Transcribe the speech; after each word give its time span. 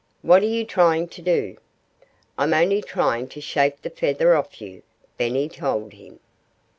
"What 0.23 0.41
are 0.41 0.47
you 0.47 0.65
trying 0.65 1.09
to 1.09 1.21
do?" 1.21 1.57
"I'm 2.35 2.55
only 2.55 2.81
trying 2.81 3.27
to 3.27 3.39
shake 3.39 3.83
the 3.83 3.91
feather 3.91 4.35
off 4.35 4.59
you," 4.59 4.81
Benny 5.19 5.47
told 5.47 5.93
him. 5.93 6.17